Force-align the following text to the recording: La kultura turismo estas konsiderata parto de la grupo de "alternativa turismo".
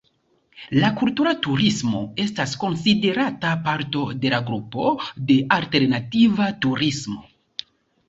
La 0.83 0.87
kultura 1.01 1.33
turismo 1.47 2.01
estas 2.23 2.57
konsiderata 2.65 3.53
parto 3.69 4.03
de 4.25 4.35
la 4.37 4.43
grupo 4.51 4.91
de 5.31 5.41
"alternativa 5.63 6.53
turismo". 6.69 7.27